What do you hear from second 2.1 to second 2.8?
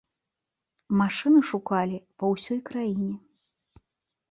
па ўсёй